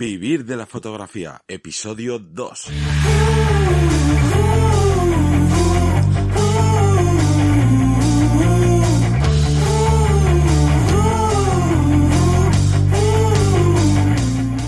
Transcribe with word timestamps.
Vivir 0.00 0.46
de 0.46 0.56
la 0.56 0.64
fotografía, 0.64 1.42
episodio 1.46 2.18
2. 2.18 2.68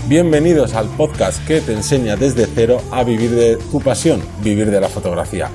Bienvenidos 0.07 0.75
al 0.75 0.87
podcast 0.89 1.43
que 1.47 1.61
te 1.61 1.73
enseña 1.73 2.15
desde 2.15 2.45
cero 2.45 2.79
a 2.91 3.03
vivir 3.03 3.31
de 3.31 3.57
tu 3.71 3.81
pasión, 3.81 4.21
vivir 4.43 4.69
de 4.69 4.79
la 4.79 4.87
fotografía. 4.87 5.49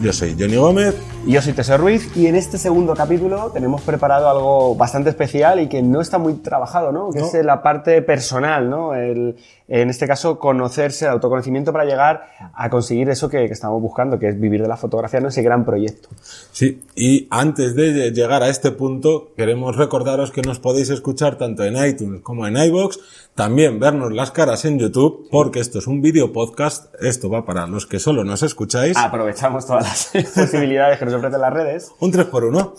Yo 0.00 0.12
soy 0.12 0.36
Johnny 0.38 0.54
Gómez. 0.54 0.94
Yo 1.26 1.40
soy 1.40 1.54
Teseo 1.54 1.78
Ruiz 1.78 2.14
y 2.16 2.26
en 2.26 2.34
este 2.36 2.58
segundo 2.58 2.94
capítulo 2.94 3.50
tenemos 3.50 3.80
preparado 3.80 4.28
algo 4.28 4.74
bastante 4.74 5.08
especial 5.08 5.58
y 5.58 5.68
que 5.68 5.80
no 5.82 6.02
está 6.02 6.18
muy 6.18 6.34
trabajado, 6.34 6.92
¿no? 6.92 7.10
Que 7.10 7.20
No. 7.20 7.26
es 7.26 7.44
la 7.44 7.62
parte 7.62 8.02
personal, 8.02 8.68
¿no? 8.68 8.94
El, 8.94 9.36
en 9.66 9.88
este 9.88 10.06
caso, 10.06 10.38
conocerse, 10.38 11.06
el 11.06 11.12
autoconocimiento 11.12 11.72
para 11.72 11.86
llegar 11.86 12.26
a 12.54 12.68
conseguir 12.68 13.08
eso 13.08 13.30
que, 13.30 13.46
que 13.46 13.52
estamos 13.54 13.80
buscando, 13.80 14.18
que 14.18 14.28
es 14.28 14.38
vivir 14.38 14.60
de 14.60 14.68
la 14.68 14.76
fotografía, 14.76 15.20
¿no? 15.20 15.28
Ese 15.28 15.42
gran 15.42 15.64
proyecto. 15.64 16.10
Sí, 16.52 16.82
y 16.94 17.26
antes 17.30 17.74
de 17.74 18.10
llegar 18.12 18.42
a 18.42 18.50
este 18.50 18.70
punto, 18.72 19.32
queremos 19.34 19.76
recordaros 19.76 20.30
que 20.30 20.42
nos 20.42 20.58
podéis 20.60 20.90
escuchar 20.90 21.38
tanto 21.38 21.64
en 21.64 21.82
iTunes 21.82 22.20
como 22.22 22.46
en 22.46 22.58
iBox, 22.58 22.98
también 23.34 23.80
vernos 23.80 24.12
las 24.12 24.30
caras 24.30 24.66
en 24.66 24.78
YouTube, 24.78 25.26
porque 25.30 25.60
esto 25.60 25.78
es 25.78 25.86
un 25.86 26.02
video 26.02 26.32
podcast, 26.34 26.94
esto 27.02 27.30
va 27.30 27.46
para 27.46 27.66
los 27.66 27.86
que 27.86 27.98
solo 27.98 28.22
nos 28.24 28.42
escucháis. 28.42 28.96
Aprovechamos 28.98 29.66
todas 29.66 30.12
las 30.14 30.24
posibilidades 30.34 30.98
que 30.98 31.06
nos 31.06 31.13
ofrecen 31.16 31.40
las 31.40 31.52
redes. 31.52 31.92
Un 32.00 32.12
3x1. 32.12 32.72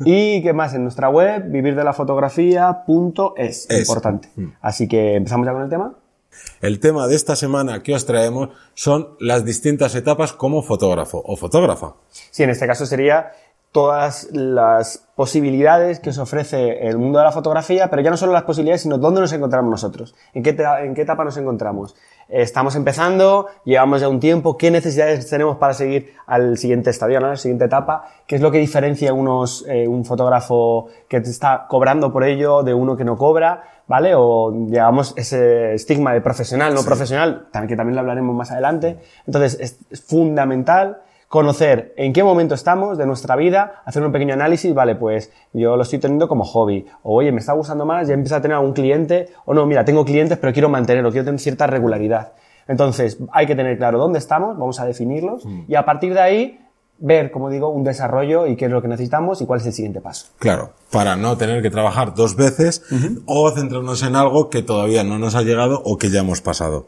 Y 0.04 0.42
qué 0.42 0.52
más, 0.52 0.74
en 0.74 0.82
nuestra 0.82 1.08
web, 1.08 1.44
vivirdelafotografía.es, 1.50 3.66
Es. 3.70 3.80
importante. 3.80 4.28
Mm. 4.36 4.46
Así 4.60 4.88
que 4.88 5.16
empezamos 5.16 5.46
ya 5.46 5.52
con 5.52 5.62
el 5.62 5.68
tema. 5.68 5.94
El 6.60 6.80
tema 6.80 7.06
de 7.06 7.16
esta 7.16 7.34
semana 7.34 7.82
que 7.82 7.94
os 7.94 8.04
traemos 8.04 8.50
son 8.74 9.16
las 9.20 9.44
distintas 9.44 9.94
etapas 9.94 10.34
como 10.34 10.62
fotógrafo 10.62 11.22
o 11.24 11.36
fotógrafa. 11.36 11.94
Sí, 12.10 12.42
en 12.42 12.50
este 12.50 12.66
caso 12.66 12.84
sería 12.84 13.32
todas 13.72 14.28
las 14.32 15.06
posibilidades 15.16 16.00
que 16.00 16.10
os 16.10 16.18
ofrece 16.18 16.86
el 16.86 16.98
mundo 16.98 17.18
de 17.18 17.24
la 17.24 17.32
fotografía, 17.32 17.88
pero 17.90 18.02
ya 18.02 18.10
no 18.10 18.16
solo 18.16 18.32
las 18.32 18.44
posibilidades, 18.44 18.82
sino 18.82 18.98
dónde 18.98 19.20
nos 19.20 19.32
encontramos 19.32 19.70
nosotros, 19.70 20.14
en 20.34 20.42
qué, 20.42 20.56
en 20.82 20.94
qué 20.94 21.02
etapa 21.02 21.24
nos 21.24 21.36
encontramos. 21.36 21.94
Eh, 22.28 22.42
Estamos 22.42 22.74
empezando, 22.76 23.48
llevamos 23.64 24.00
ya 24.00 24.08
un 24.08 24.20
tiempo, 24.20 24.56
qué 24.56 24.70
necesidades 24.70 25.28
tenemos 25.28 25.56
para 25.56 25.74
seguir 25.74 26.14
al 26.26 26.58
siguiente 26.58 26.90
estadio, 26.90 27.20
¿no? 27.20 27.26
a 27.26 27.30
la 27.30 27.36
siguiente 27.36 27.66
etapa, 27.66 28.08
qué 28.26 28.36
es 28.36 28.42
lo 28.42 28.50
que 28.50 28.58
diferencia 28.58 29.12
unos, 29.12 29.64
eh, 29.68 29.86
un 29.86 30.04
fotógrafo 30.04 30.88
que 31.08 31.18
está 31.18 31.66
cobrando 31.68 32.12
por 32.12 32.24
ello 32.24 32.62
de 32.62 32.74
uno 32.74 32.96
que 32.96 33.04
no 33.04 33.16
cobra, 33.16 33.62
¿vale? 33.86 34.14
O 34.14 34.52
llevamos 34.68 35.12
ese 35.16 35.74
estigma 35.74 36.12
de 36.12 36.20
profesional, 36.20 36.74
no 36.74 36.82
profesional, 36.82 37.48
que 37.68 37.76
también 37.76 37.94
lo 37.94 38.00
hablaremos 38.00 38.34
más 38.34 38.50
adelante. 38.50 38.98
Entonces, 39.26 39.58
es, 39.60 39.78
es 39.90 40.02
fundamental 40.02 41.02
conocer 41.28 41.92
en 41.96 42.12
qué 42.12 42.22
momento 42.22 42.54
estamos 42.54 42.98
de 42.98 43.06
nuestra 43.06 43.36
vida, 43.36 43.82
hacer 43.84 44.02
un 44.04 44.12
pequeño 44.12 44.34
análisis, 44.34 44.72
vale, 44.74 44.94
pues 44.94 45.32
yo 45.52 45.76
lo 45.76 45.82
estoy 45.82 45.98
teniendo 45.98 46.28
como 46.28 46.44
hobby, 46.44 46.86
o 47.02 47.16
oye, 47.16 47.32
me 47.32 47.40
está 47.40 47.52
gustando 47.52 47.84
más, 47.84 48.08
ya 48.08 48.14
empiezo 48.14 48.36
a 48.36 48.40
tener 48.40 48.56
algún 48.56 48.72
cliente, 48.72 49.28
o 49.44 49.54
no, 49.54 49.66
mira, 49.66 49.84
tengo 49.84 50.04
clientes, 50.04 50.38
pero 50.38 50.52
quiero 50.52 50.68
mantenerlo, 50.68 51.10
quiero 51.10 51.24
tener 51.24 51.40
cierta 51.40 51.66
regularidad. 51.66 52.32
Entonces, 52.68 53.18
hay 53.32 53.46
que 53.46 53.54
tener 53.54 53.76
claro 53.76 53.98
dónde 53.98 54.18
estamos, 54.18 54.58
vamos 54.58 54.80
a 54.80 54.86
definirlos, 54.86 55.44
y 55.68 55.74
a 55.74 55.84
partir 55.84 56.14
de 56.14 56.20
ahí, 56.20 56.60
ver, 56.98 57.30
como 57.30 57.50
digo, 57.50 57.68
un 57.68 57.84
desarrollo 57.84 58.46
y 58.46 58.56
qué 58.56 58.66
es 58.66 58.70
lo 58.70 58.80
que 58.80 58.88
necesitamos 58.88 59.40
y 59.40 59.46
cuál 59.46 59.60
es 59.60 59.66
el 59.66 59.72
siguiente 59.72 60.00
paso. 60.00 60.28
Claro, 60.38 60.72
para 60.90 61.16
no 61.16 61.36
tener 61.36 61.62
que 61.62 61.70
trabajar 61.70 62.14
dos 62.14 62.36
veces 62.36 62.82
o 63.26 63.50
centrarnos 63.50 64.02
en 64.02 64.16
algo 64.16 64.48
que 64.48 64.62
todavía 64.62 65.04
no 65.04 65.18
nos 65.18 65.34
ha 65.34 65.42
llegado 65.42 65.82
o 65.84 65.98
que 65.98 66.10
ya 66.10 66.20
hemos 66.20 66.40
pasado. 66.40 66.86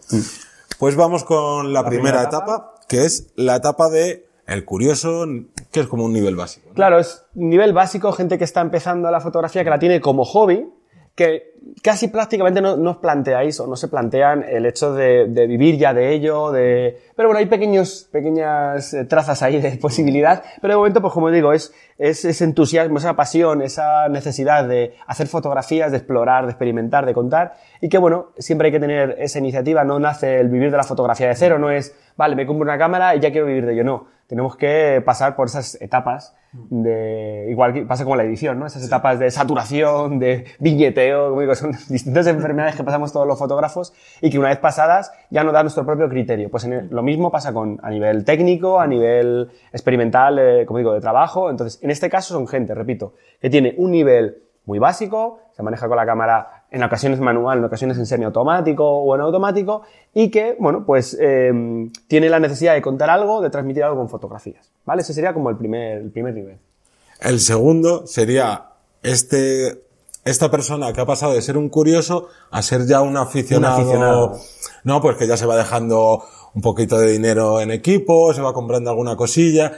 Pues 0.79 0.97
vamos 0.97 1.25
con 1.25 1.73
la, 1.73 1.85
primera, 1.85 2.21
primera 2.21 2.23
etapa, 2.23 2.75
que 2.89 3.05
es 3.05 3.33
la 3.37 3.57
etapa 3.57 3.91
de 3.91 4.28
el 4.49 4.65
curioso, 4.65 5.27
que 5.71 5.81
es 5.81 5.87
como 5.87 6.05
un 6.05 6.13
nivel 6.13 6.35
básico. 6.35 6.71
Claro, 6.75 6.99
es 6.99 7.25
nivel 7.35 7.73
básico, 7.73 8.13
gente 8.13 8.39
que 8.39 8.45
está 8.45 8.63
empezando 8.63 9.11
la 9.11 9.21
fotografía, 9.21 9.63
que 9.63 9.71
la 9.71 9.79
tiene 9.79 10.01
como 10.01 10.25
hobby, 10.25 10.67
que 11.15 11.59
casi 11.83 12.09
prácticamente 12.09 12.61
no, 12.61 12.77
no 12.77 12.93
os 12.93 12.97
planteáis 12.99 13.59
o 13.59 13.67
no 13.67 13.75
se 13.75 13.89
plantean 13.89 14.45
el 14.49 14.65
hecho 14.65 14.95
de, 14.95 15.27
de 15.27 15.47
vivir 15.49 15.77
ya 15.77 15.93
de 15.93 16.15
ello, 16.15 16.53
de... 16.53 16.97
Pero 17.17 17.29
bueno, 17.29 17.41
hay 17.41 17.47
pequeños, 17.47 18.09
pequeñas 18.13 18.95
eh, 18.95 19.05
trazas 19.05 19.43
ahí 19.43 19.61
de 19.61 19.73
posibilidad, 19.79 20.45
pero 20.63 20.75
de 20.75 20.79
momento, 20.79 21.03
pues 21.03 21.13
como 21.13 21.31
digo, 21.31 21.53
es, 21.53 21.75
es 21.99 22.25
ese 22.25 22.45
entusiasmo, 22.45 22.99
esa 22.99 23.17
pasión, 23.17 23.63
esa 23.63 24.09
necesidad 24.09 24.67
de 24.67 24.95
hacer 25.09 25.27
fotografías, 25.27 25.91
de 25.91 25.99
explorar, 25.99 26.47
de 26.47 26.53
experimentar, 26.53 27.05
de 27.05 27.13
contar, 27.13 27.57
y 27.81 27.89
que 27.89 27.99
bueno, 27.99 28.29
siempre 28.39 28.67
hay 28.67 28.73
que 28.73 28.81
tener 28.81 29.17
esa 29.19 29.41
iniciativa, 29.41 29.85
no 29.85 29.99
nace 29.99 30.39
el 30.39 30.49
vivir 30.49 30.71
de 30.71 30.77
la 30.77 30.85
fotografía 30.85 31.27
de 31.27 31.35
cero, 31.35 31.59
no 31.59 31.71
es, 31.71 31.95
vale, 32.17 32.37
me 32.37 32.47
compro 32.47 32.63
una 32.63 32.79
cámara 32.79 33.17
y 33.17 33.21
ya 33.21 33.33
quiero 33.33 33.47
vivir 33.47 33.67
de 33.67 33.73
ello, 33.75 33.85
no. 33.85 34.18
Tenemos 34.29 34.57
que 34.57 35.03
pasar 35.05 35.35
por 35.35 35.47
esas 35.49 35.81
etapas 35.81 36.37
de, 36.53 37.47
igual 37.51 37.73
que 37.73 37.83
pasa 37.83 38.05
como 38.05 38.15
la 38.17 38.25
edición, 38.25 38.59
¿no? 38.59 38.67
Esas 38.67 38.85
etapas 38.85 39.19
de 39.19 39.31
saturación, 39.31 40.19
de 40.19 40.45
viñeteo, 40.59 41.31
como 41.31 41.41
digo, 41.41 41.55
son 41.55 41.73
distintas 41.89 42.27
enfermedades 42.27 42.77
que 42.77 42.85
pasamos 42.85 43.11
todos 43.13 43.27
los 43.27 43.39
fotógrafos 43.39 43.95
y 44.21 44.29
que 44.31 44.39
una 44.39 44.49
vez 44.49 44.59
pasadas 44.59 45.13
ya 45.31 45.45
nos 45.45 45.53
da 45.55 45.63
nuestro 45.63 45.85
propio 45.87 46.09
criterio. 46.09 46.51
Pues 46.51 46.65
en 46.65 46.73
el- 46.75 46.89
lo 46.91 47.03
mismo 47.03 47.31
pasa 47.31 47.53
con, 47.55 47.81
a 47.83 47.91
nivel 47.91 48.25
técnico, 48.25 48.81
a 48.81 48.87
nivel 48.87 49.51
experimental, 49.73 50.39
eh, 50.39 50.67
como 50.67 50.79
digo, 50.79 50.93
de 50.93 51.01
trabajo. 51.01 51.51
Entonces, 51.51 51.83
en 51.83 51.91
este 51.91 52.11
caso 52.11 52.35
son 52.35 52.47
gente, 52.47 52.75
repito, 52.75 53.15
que 53.41 53.49
tiene 53.51 53.75
un 53.79 53.91
nivel 53.91 54.43
muy 54.69 54.79
básico, 54.79 55.41
se 55.57 55.63
maneja 55.63 55.89
con 55.89 55.97
la 55.97 56.05
cámara 56.05 56.65
en 56.71 56.83
ocasiones 56.83 57.21
manual, 57.21 57.59
en 57.59 57.65
ocasiones 57.65 57.97
en 57.97 58.05
semiautomático 58.05 58.85
o 58.85 59.15
en 59.15 59.23
automático, 59.23 59.83
y 60.13 60.31
que, 60.31 60.57
bueno, 60.61 60.85
pues 60.85 61.17
eh, 61.19 61.51
tiene 62.07 62.29
la 62.29 62.39
necesidad 62.39 62.75
de 62.75 62.83
contar 62.83 63.09
algo, 63.09 63.41
de 63.41 63.49
transmitir 63.49 63.83
algo 63.83 63.97
con 63.97 64.11
fotografías, 64.11 64.71
¿vale? 64.85 65.01
Ese 65.01 65.15
sería 65.15 65.33
como 65.33 65.49
el 65.49 65.57
primer, 65.57 66.03
el 66.03 66.11
primer 66.11 66.35
nivel. 66.35 66.59
El 67.19 67.41
segundo 67.41 68.07
sería 68.07 68.67
este, 69.03 69.85
esta 70.27 70.51
persona 70.51 70.93
que 70.93 71.01
ha 71.01 71.07
pasado 71.07 71.33
de 71.33 71.41
ser 71.41 71.57
un 71.57 71.71
curioso 71.71 72.29
a 72.51 72.61
ser 72.61 72.85
ya 72.87 73.01
un 73.01 73.17
aficionado. 73.17 73.77
Un 73.77 73.83
aficionado. 73.83 74.39
No, 74.85 75.01
pues 75.01 75.17
que 75.17 75.27
ya 75.27 75.39
se 75.39 75.47
va 75.47 75.57
dejando 75.57 76.23
un 76.55 76.61
poquito 76.61 76.99
de 76.99 77.11
dinero 77.11 77.63
en 77.63 77.71
equipo, 77.71 78.35
se 78.35 78.43
va 78.43 78.53
comprando 78.53 78.91
alguna 78.91 79.17
cosilla 79.17 79.73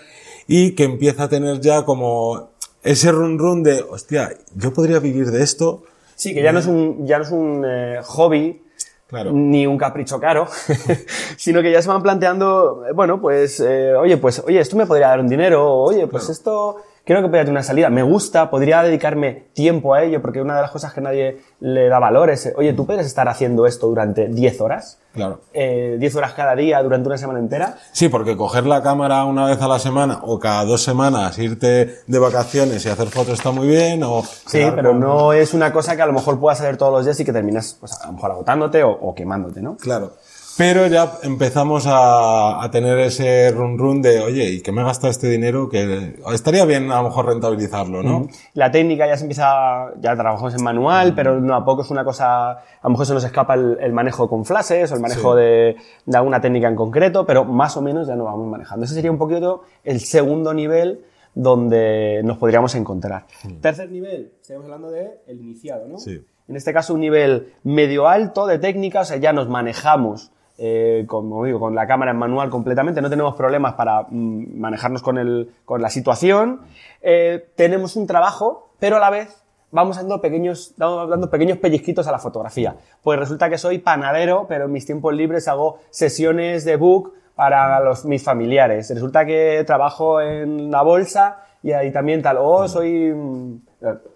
y 0.48 0.74
que 0.74 0.82
empieza 0.82 1.24
a 1.24 1.28
tener 1.28 1.60
ya 1.60 1.84
como 1.84 2.49
ese 2.82 3.12
run 3.12 3.38
run 3.38 3.62
de, 3.62 3.82
hostia, 3.82 4.30
yo 4.54 4.72
podría 4.72 4.98
vivir 4.98 5.30
de 5.30 5.42
esto. 5.42 5.82
Sí, 6.14 6.34
que 6.34 6.42
ya 6.42 6.52
no 6.52 6.58
es 6.58 6.66
un, 6.66 7.06
ya 7.06 7.18
no 7.18 7.24
es 7.24 7.30
un 7.30 7.64
eh, 7.66 8.00
hobby, 8.04 8.62
Claro. 9.06 9.32
ni 9.32 9.66
un 9.66 9.76
capricho 9.76 10.20
caro, 10.20 10.46
sino 11.36 11.62
que 11.62 11.72
ya 11.72 11.82
se 11.82 11.88
van 11.88 12.00
planteando, 12.02 12.84
eh, 12.88 12.92
bueno, 12.92 13.20
pues, 13.20 13.58
eh, 13.58 13.92
oye, 13.94 14.16
pues, 14.18 14.40
oye, 14.46 14.60
esto 14.60 14.76
me 14.76 14.86
podría 14.86 15.08
dar 15.08 15.18
un 15.20 15.28
dinero, 15.28 15.68
oye, 15.68 16.06
pues 16.06 16.28
esto 16.28 16.76
creo 17.14 17.22
que 17.22 17.26
podría 17.28 17.42
tener 17.42 17.54
una 17.54 17.64
salida, 17.64 17.90
me 17.90 18.04
gusta, 18.04 18.50
podría 18.50 18.84
dedicarme 18.84 19.48
tiempo 19.52 19.94
a 19.94 20.04
ello, 20.04 20.22
porque 20.22 20.40
una 20.40 20.54
de 20.54 20.62
las 20.62 20.70
cosas 20.70 20.92
que 20.92 21.00
nadie 21.00 21.40
le 21.58 21.88
da 21.88 21.98
valor 21.98 22.30
es, 22.30 22.52
oye, 22.56 22.72
tú 22.72 22.86
puedes 22.86 23.04
estar 23.04 23.28
haciendo 23.28 23.66
esto 23.66 23.88
durante 23.88 24.28
10 24.28 24.60
horas, 24.60 24.98
Claro. 25.12 25.40
eh, 25.52 25.96
10 25.98 26.14
horas 26.14 26.34
cada 26.34 26.54
día 26.54 26.80
durante 26.84 27.08
una 27.08 27.18
semana 27.18 27.40
entera, 27.40 27.74
Sí, 27.90 28.08
porque 28.08 28.36
coger 28.36 28.64
la 28.64 28.80
cámara 28.80 29.24
una 29.24 29.46
vez 29.46 29.60
a 29.60 29.66
la 29.66 29.80
semana 29.80 30.20
o 30.22 30.38
cada 30.38 30.64
dos 30.64 30.84
semanas, 30.84 31.36
irte 31.40 31.96
de 32.06 32.18
vacaciones 32.20 32.86
y 32.86 32.88
hacer 32.88 33.08
fotos 33.08 33.34
está 33.34 33.50
muy 33.50 33.66
bien, 33.66 34.04
o... 34.04 34.22
Sí, 34.22 34.62
pero 34.72 34.90
con- 34.90 35.00
no 35.00 35.32
es 35.32 35.52
una 35.52 35.72
cosa 35.72 35.96
que 35.96 36.02
a 36.02 36.06
lo 36.06 36.12
mejor 36.12 36.38
puedas 36.38 36.60
hacer 36.60 36.76
todos 36.76 36.92
los 36.92 37.04
días 37.04 37.18
y 37.18 37.24
que 37.24 37.32
terminas, 37.32 37.76
pues, 37.80 38.00
a 38.00 38.06
lo 38.06 38.12
mejor 38.12 38.30
agotándote 38.30 38.84
o, 38.84 38.90
o 38.92 39.12
quemándote, 39.12 39.60
¿no? 39.60 39.76
Claro. 39.78 40.12
Pero 40.58 40.86
ya 40.88 41.18
empezamos 41.22 41.86
a, 41.86 42.62
a 42.62 42.70
tener 42.70 42.98
ese 42.98 43.50
run 43.50 43.78
run 43.78 44.02
de, 44.02 44.20
oye, 44.20 44.44
¿y 44.50 44.60
qué 44.60 44.72
me 44.72 44.82
gasta 44.84 45.08
este 45.08 45.28
dinero? 45.28 45.68
Que 45.68 46.16
estaría 46.34 46.64
bien 46.66 46.90
a 46.92 46.96
lo 47.02 47.04
mejor 47.08 47.26
rentabilizarlo, 47.26 48.02
¿no? 48.02 48.26
La 48.54 48.70
técnica 48.70 49.06
ya 49.06 49.16
se 49.16 49.24
empieza, 49.24 49.90
ya 50.00 50.14
trabajamos 50.16 50.54
en 50.54 50.62
manual, 50.62 51.14
pero 51.14 51.40
no 51.40 51.54
a 51.54 51.64
poco 51.64 51.82
es 51.82 51.90
una 51.90 52.04
cosa, 52.04 52.50
a 52.52 52.62
lo 52.84 52.90
mejor 52.90 53.06
se 53.06 53.14
nos 53.14 53.24
escapa 53.24 53.54
el, 53.54 53.78
el 53.80 53.92
manejo 53.92 54.28
con 54.28 54.44
flashes 54.44 54.92
o 54.92 54.94
el 54.96 55.00
manejo 55.00 55.34
Sí. 55.34 55.40
de, 55.40 55.76
de 56.06 56.16
alguna 56.16 56.40
técnica 56.40 56.68
en 56.68 56.76
concreto, 56.76 57.24
pero 57.24 57.44
más 57.44 57.76
o 57.76 57.82
menos 57.82 58.06
ya 58.06 58.16
lo 58.16 58.24
vamos 58.24 58.46
manejando. 58.48 58.84
Ese 58.84 58.94
sería 58.94 59.10
un 59.10 59.18
poquito 59.18 59.62
el 59.84 60.00
segundo 60.00 60.52
nivel 60.52 61.04
donde 61.34 62.20
nos 62.24 62.36
podríamos 62.38 62.74
encontrar. 62.74 63.24
Tercer 63.60 63.90
nivel, 63.90 64.32
estamos 64.40 64.64
hablando 64.64 64.90
de 64.90 65.20
el 65.26 65.40
iniciado, 65.40 65.86
¿no? 65.88 65.98
Sí. 65.98 66.22
En 66.48 66.56
este 66.56 66.72
caso 66.72 66.94
un 66.94 67.00
nivel 67.00 67.54
medio 67.62 68.08
alto 68.08 68.46
de 68.46 68.58
técnica, 68.58 69.02
o 69.02 69.04
sea, 69.04 69.16
ya 69.18 69.32
nos 69.32 69.48
manejamos 69.48 70.32
eh, 70.62 71.04
como 71.06 71.46
digo, 71.46 71.58
con 71.58 71.74
la 71.74 71.86
cámara 71.86 72.10
en 72.10 72.18
manual 72.18 72.50
completamente, 72.50 73.00
no 73.00 73.08
tenemos 73.08 73.34
problemas 73.34 73.72
para 73.74 74.02
mm, 74.02 74.60
manejarnos 74.60 75.00
con, 75.00 75.16
el, 75.16 75.54
con 75.64 75.80
la 75.80 75.88
situación. 75.88 76.60
Eh, 77.00 77.48
tenemos 77.56 77.96
un 77.96 78.06
trabajo, 78.06 78.74
pero 78.78 78.96
a 78.96 79.00
la 79.00 79.08
vez 79.08 79.42
vamos 79.70 79.96
dando 79.96 80.20
pequeños, 80.20 80.74
dando 80.76 81.30
pequeños 81.30 81.56
pellizquitos 81.56 82.06
a 82.06 82.12
la 82.12 82.18
fotografía. 82.18 82.76
Pues 83.02 83.18
resulta 83.18 83.48
que 83.48 83.56
soy 83.56 83.78
panadero, 83.78 84.44
pero 84.48 84.66
en 84.66 84.72
mis 84.72 84.84
tiempos 84.84 85.14
libres 85.14 85.48
hago 85.48 85.78
sesiones 85.88 86.66
de 86.66 86.76
book 86.76 87.14
para 87.34 87.80
los, 87.80 88.04
mis 88.04 88.22
familiares. 88.22 88.90
Resulta 88.90 89.24
que 89.24 89.64
trabajo 89.66 90.20
en 90.20 90.70
la 90.70 90.82
bolsa 90.82 91.38
y 91.62 91.72
ahí 91.72 91.92
también 91.92 92.22
tal, 92.22 92.38
o 92.40 92.66
soy 92.68 93.12
mm, 93.12 93.60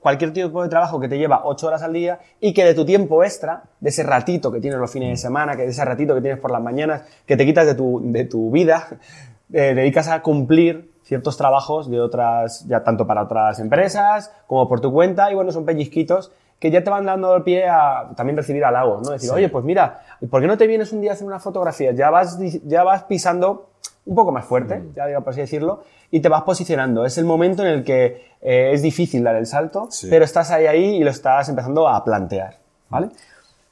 cualquier 0.00 0.32
tipo 0.32 0.62
de 0.62 0.68
trabajo 0.68 0.98
que 0.98 1.08
te 1.08 1.18
lleva 1.18 1.42
ocho 1.44 1.66
horas 1.66 1.82
al 1.82 1.92
día 1.92 2.20
y 2.40 2.54
que 2.54 2.64
de 2.64 2.74
tu 2.74 2.84
tiempo 2.84 3.22
extra, 3.22 3.64
de 3.80 3.90
ese 3.90 4.02
ratito 4.02 4.50
que 4.50 4.60
tienes 4.60 4.78
los 4.78 4.90
fines 4.90 5.10
de 5.10 5.16
semana, 5.16 5.56
que 5.56 5.62
de 5.62 5.68
ese 5.68 5.84
ratito 5.84 6.14
que 6.14 6.20
tienes 6.20 6.40
por 6.40 6.50
las 6.50 6.62
mañanas, 6.62 7.02
que 7.26 7.36
te 7.36 7.44
quitas 7.44 7.66
de 7.66 7.74
tu, 7.74 8.00
de 8.02 8.24
tu 8.24 8.50
vida, 8.50 8.88
eh, 9.52 9.74
dedicas 9.74 10.08
a 10.08 10.22
cumplir 10.22 10.92
ciertos 11.02 11.36
trabajos 11.36 11.90
de 11.90 12.00
otras, 12.00 12.66
ya 12.66 12.82
tanto 12.82 13.06
para 13.06 13.24
otras 13.24 13.60
empresas 13.60 14.32
como 14.46 14.68
por 14.68 14.80
tu 14.80 14.90
cuenta, 14.90 15.30
y 15.30 15.34
bueno, 15.34 15.52
son 15.52 15.66
pellizquitos 15.66 16.32
que 16.64 16.70
ya 16.70 16.82
te 16.82 16.88
van 16.88 17.04
dando 17.04 17.36
el 17.36 17.42
pie 17.42 17.68
a 17.68 18.08
también 18.16 18.38
recibir 18.38 18.64
halagos, 18.64 19.02
¿no? 19.06 19.12
Decir, 19.12 19.30
oye, 19.30 19.50
pues 19.50 19.62
mira, 19.66 20.00
¿por 20.30 20.40
qué 20.40 20.46
no 20.46 20.56
te 20.56 20.66
vienes 20.66 20.94
un 20.94 21.02
día 21.02 21.10
a 21.10 21.12
hacer 21.12 21.26
una 21.26 21.38
fotografía? 21.38 21.92
Ya 21.92 22.08
vas, 22.08 22.38
ya 22.64 22.82
vas 22.84 23.02
pisando 23.02 23.68
un 24.06 24.14
poco 24.14 24.32
más 24.32 24.46
fuerte, 24.46 24.78
Mm. 24.78 24.94
ya 24.96 25.06
digo 25.06 25.20
por 25.20 25.32
así 25.32 25.42
decirlo, 25.42 25.82
y 26.10 26.20
te 26.20 26.30
vas 26.30 26.40
posicionando. 26.44 27.04
Es 27.04 27.18
el 27.18 27.26
momento 27.26 27.60
en 27.66 27.68
el 27.68 27.84
que 27.84 28.24
eh, 28.40 28.70
es 28.72 28.80
difícil 28.80 29.22
dar 29.22 29.36
el 29.36 29.44
salto, 29.44 29.88
Sí. 29.90 30.06
pero 30.08 30.24
estás 30.24 30.50
ahí 30.52 30.64
ahí 30.66 30.96
y 30.96 31.04
lo 31.04 31.10
estás 31.10 31.50
empezando 31.50 31.86
a 31.86 32.02
plantear, 32.02 32.56
¿vale? 32.88 33.10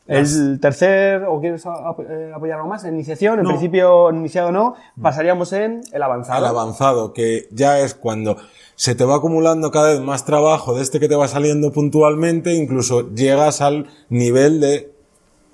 El 0.07 0.59
tercer, 0.61 1.25
¿o 1.29 1.41
quieres 1.41 1.65
eh, 1.65 2.33
apoyar 2.35 2.57
algo 2.57 2.69
más? 2.69 2.85
En 2.85 2.95
iniciación, 2.95 3.39
en 3.39 3.45
No. 3.45 3.51
Principio 3.51 4.11
iniciado 4.11 4.51
no, 4.51 4.75
pasaríamos 5.01 5.53
en 5.53 5.81
el 5.93 6.03
avanzado. 6.03 6.39
al 6.39 6.47
avanzado, 6.47 7.13
que 7.13 7.47
ya 7.53 7.79
es 7.79 7.95
cuando 7.95 8.37
se 8.75 8.95
te 8.95 9.05
va 9.05 9.17
acumulando 9.17 9.71
cada 9.71 9.91
vez 9.91 10.01
más 10.01 10.25
trabajo 10.25 10.75
de 10.75 10.83
este 10.83 10.99
que 10.99 11.09
te 11.09 11.15
va 11.15 11.29
saliendo 11.29 11.73
puntualmente, 11.73 12.53
incluso 12.53 13.11
llegas 13.15 13.61
al 13.61 13.87
nivel 14.09 14.61
de 14.61 14.93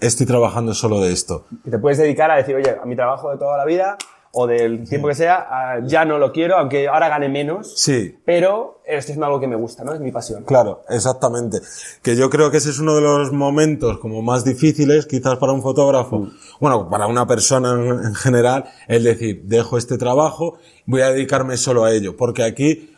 estoy 0.00 0.26
trabajando 0.26 0.72
solo 0.72 1.00
de 1.00 1.12
esto. 1.12 1.44
Y 1.64 1.70
te 1.70 1.78
puedes 1.78 1.98
dedicar 1.98 2.30
a 2.30 2.36
decir, 2.36 2.54
oye, 2.54 2.76
a 2.82 2.86
mi 2.86 2.96
trabajo 2.96 3.30
de 3.30 3.36
toda 3.36 3.58
la 3.58 3.64
vida 3.64 3.98
o 4.32 4.46
del 4.46 4.88
tiempo 4.88 5.08
que 5.08 5.14
sea, 5.14 5.46
ah, 5.50 5.80
ya 5.84 6.04
no 6.04 6.18
lo 6.18 6.32
quiero, 6.32 6.56
aunque 6.56 6.88
ahora 6.88 7.08
gane 7.08 7.28
menos, 7.28 7.72
Sí, 7.78 8.18
pero 8.24 8.80
estoy 8.84 9.12
haciendo 9.12 9.26
algo 9.26 9.40
que 9.40 9.46
me 9.46 9.56
gusta, 9.56 9.84
¿no? 9.84 9.94
Es 9.94 10.00
mi 10.00 10.12
pasión. 10.12 10.44
Claro, 10.44 10.82
exactamente. 10.88 11.58
Que 12.02 12.16
yo 12.16 12.30
creo 12.30 12.50
que 12.50 12.58
ese 12.58 12.70
es 12.70 12.78
uno 12.78 12.94
de 12.94 13.00
los 13.00 13.32
momentos 13.32 13.98
como 13.98 14.22
más 14.22 14.44
difíciles, 14.44 15.06
quizás 15.06 15.38
para 15.38 15.52
un 15.52 15.62
fotógrafo, 15.62 16.28
bueno, 16.60 16.88
para 16.88 17.06
una 17.06 17.26
persona 17.26 17.72
en, 17.72 18.06
en 18.06 18.14
general, 18.14 18.64
el 18.86 19.04
decir, 19.04 19.42
dejo 19.44 19.78
este 19.78 19.98
trabajo, 19.98 20.58
voy 20.86 21.02
a 21.02 21.10
dedicarme 21.10 21.56
solo 21.56 21.84
a 21.84 21.92
ello. 21.92 22.16
Porque 22.16 22.42
aquí 22.42 22.94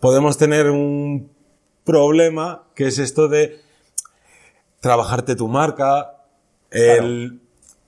podemos 0.00 0.36
tener 0.36 0.70
un 0.70 1.30
problema 1.84 2.64
que 2.74 2.86
es 2.88 2.98
esto 2.98 3.28
de 3.28 3.60
trabajarte 4.80 5.36
tu 5.36 5.48
marca, 5.48 6.24
el 6.70 7.40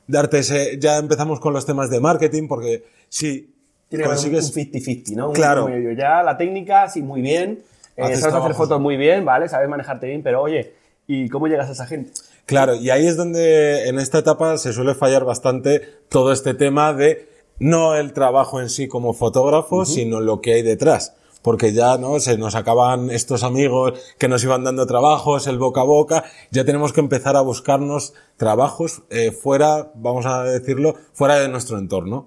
darte 0.07 0.39
ese, 0.39 0.79
ya 0.79 0.99
empezamos 0.99 1.41
con 1.41 1.53
los 1.53 1.67
temas 1.67 1.91
de 1.91 2.01
marketing, 2.01 2.49
porque 2.49 2.85
sí, 3.09 3.53
Tiene 3.89 4.05
que 4.05 4.09
haber 4.11 4.19
un 4.19 4.33
consigues, 4.33 4.73
50-50, 4.73 5.15
¿no? 5.17 5.29
Un 5.29 5.35
Claro. 5.35 5.69
medio. 5.69 5.93
Ya 5.93 6.23
la 6.23 6.37
técnica, 6.37 6.89
sí, 6.89 7.03
muy 7.03 7.21
bien. 7.21 7.63
Eh, 7.97 8.17
sabes 8.17 8.35
hacer 8.35 8.55
fotos 8.55 8.81
muy 8.81 8.97
bien, 8.97 9.25
¿vale? 9.25 9.49
Sabes 9.49 9.69
manejarte 9.69 10.07
bien, 10.07 10.23
pero 10.23 10.43
oye, 10.43 10.75
¿y 11.07 11.29
cómo 11.29 11.47
llegas 11.47 11.69
a 11.69 11.73
esa 11.73 11.87
gente? 11.87 12.11
Claro, 12.45 12.75
y 12.75 12.91
ahí 12.91 13.07
es 13.07 13.17
donde 13.17 13.89
en 13.89 13.99
esta 13.99 14.19
etapa 14.19 14.57
se 14.59 14.73
suele 14.73 14.95
fallar 14.95 15.25
bastante 15.25 15.83
todo 16.09 16.33
este 16.33 16.55
tema 16.55 16.93
de 16.93 17.29
no 17.59 17.95
el 17.97 18.13
trabajo 18.13 18.61
en 18.61 18.69
sí 18.69 18.87
como 18.87 19.15
fotógrafo, 19.15 19.85
sino 19.85 20.21
lo 20.21 20.41
que 20.41 20.53
hay 20.55 20.63
detrás. 20.63 21.15
Porque 21.47 21.73
ya, 21.73 21.97
¿no? 21.97 22.19
Se 22.19 22.37
nos 22.37 22.57
acaban 22.57 23.09
estos 23.09 23.45
amigos 23.45 23.93
que 24.19 24.27
nos 24.27 24.43
iban 24.43 24.65
dando 24.65 24.85
trabajos, 24.85 25.47
el 25.47 25.59
boca 25.59 25.83
a 25.83 25.85
boca. 25.85 26.25
Ya 26.51 26.65
tenemos 26.65 26.93
que 26.93 26.99
empezar 26.99 27.37
a 27.37 27.41
buscarnos 27.41 28.15
trabajos 28.37 29.05
eh, 29.11 29.31
fuera, 29.31 29.93
vamos 29.95 30.27
a 30.27 30.43
decirlo, 30.43 30.97
fuera 31.13 31.37
de 31.39 31.49
nuestro 31.49 31.79
entorno. 31.79 32.27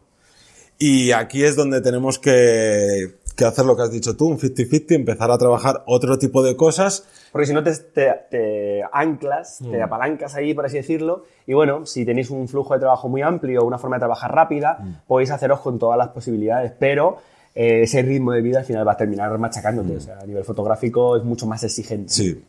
Y 0.78 1.12
aquí 1.12 1.44
es 1.44 1.58
donde 1.58 1.82
tenemos 1.82 2.18
que, 2.18 3.18
que 3.36 3.44
hacer 3.44 3.66
lo 3.66 3.76
que 3.76 3.82
has 3.82 3.92
dicho 3.92 4.16
tú, 4.16 4.28
un 4.28 4.40
50-50, 4.40 4.92
empezar 4.96 5.30
a 5.32 5.38
trabajar 5.38 5.84
otro 5.86 6.18
tipo 6.18 6.42
de 6.42 6.56
cosas. 6.56 7.06
Porque 7.34 7.46
si 7.48 7.54
no 7.54 7.62
te, 7.62 7.74
te- 7.76 8.16
te 8.32 8.84
anclas, 8.94 9.60
Mm. 9.60 9.72
te 9.72 9.82
apalancas 9.82 10.36
ahí, 10.36 10.54
por 10.54 10.66
así 10.66 10.78
decirlo, 10.78 11.26
y 11.46 11.54
bueno, 11.54 11.86
si 11.86 12.06
tenéis 12.06 12.30
un 12.30 12.48
flujo 12.48 12.74
de 12.74 12.80
trabajo 12.80 13.10
muy 13.10 13.22
amplio, 13.22 13.66
una 13.66 13.78
forma 13.78 13.98
de 13.98 14.00
trabajar 14.00 14.34
rápida, 14.34 14.78
Mm. 14.80 14.92
podéis 15.08 15.32
haceros 15.32 15.60
con 15.60 15.78
todas 15.78 15.98
las 15.98 16.08
posibilidades, 16.10 16.72
pero 16.80 17.18
eh, 17.56 17.82
ese 17.84 18.02
ritmo 18.02 18.32
de 18.32 18.42
vida 18.42 18.60
al 18.60 18.66
final 18.66 18.88
va 18.88 18.94
a 18.94 18.98
terminar 18.98 19.38
machacándote, 19.38 19.96
o 19.96 20.00
sea, 20.00 20.20
a 20.20 20.26
nivel 20.26 20.44
fotográfico 20.44 21.18
es 21.18 21.24
mucho 21.24 21.46
más 21.46 21.64
exigente. 21.64 22.06
Mm. 22.06 22.16
Sí, 22.16 22.44